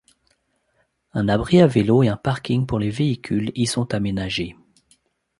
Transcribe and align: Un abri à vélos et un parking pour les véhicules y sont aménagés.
Un 1.13 1.27
abri 1.27 1.61
à 1.61 1.67
vélos 1.67 2.01
et 2.01 2.07
un 2.07 2.17
parking 2.17 2.65
pour 2.65 2.79
les 2.79 2.89
véhicules 2.89 3.51
y 3.53 3.67
sont 3.67 3.93
aménagés. 3.93 4.55